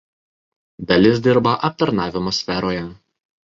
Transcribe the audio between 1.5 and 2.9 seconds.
aptarnavimo sferoje.